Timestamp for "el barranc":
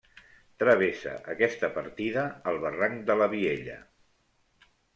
2.53-3.07